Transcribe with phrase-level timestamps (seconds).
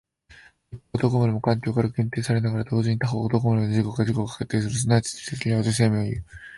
[0.95, 6.25] 一方どこまでも環境から限定されながら同時に他方どこまでも自己が自己を限定するという即ち自律的であるというところに生命はある。